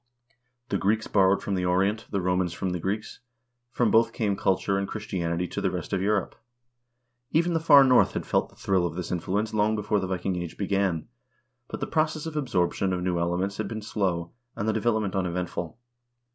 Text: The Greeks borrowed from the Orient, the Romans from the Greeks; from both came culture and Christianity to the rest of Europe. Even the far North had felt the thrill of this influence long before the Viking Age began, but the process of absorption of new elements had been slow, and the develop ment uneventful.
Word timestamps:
The 0.69 0.79
Greeks 0.79 1.05
borrowed 1.05 1.43
from 1.43 1.53
the 1.53 1.65
Orient, 1.65 2.07
the 2.09 2.21
Romans 2.21 2.53
from 2.53 2.71
the 2.71 2.79
Greeks; 2.79 3.19
from 3.69 3.91
both 3.91 4.13
came 4.13 4.35
culture 4.35 4.79
and 4.79 4.87
Christianity 4.87 5.47
to 5.49 5.61
the 5.61 5.69
rest 5.69 5.93
of 5.93 6.01
Europe. 6.01 6.33
Even 7.29 7.53
the 7.53 7.59
far 7.59 7.83
North 7.83 8.13
had 8.13 8.25
felt 8.25 8.49
the 8.49 8.55
thrill 8.55 8.87
of 8.87 8.95
this 8.95 9.11
influence 9.11 9.53
long 9.53 9.75
before 9.75 9.99
the 9.99 10.07
Viking 10.07 10.37
Age 10.37 10.57
began, 10.57 11.07
but 11.67 11.81
the 11.81 11.85
process 11.85 12.25
of 12.25 12.35
absorption 12.35 12.93
of 12.93 13.03
new 13.03 13.19
elements 13.19 13.57
had 13.57 13.67
been 13.67 13.83
slow, 13.83 14.31
and 14.55 14.67
the 14.67 14.73
develop 14.73 15.03
ment 15.03 15.15
uneventful. 15.15 15.77